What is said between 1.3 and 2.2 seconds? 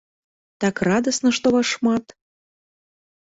што вас шмат!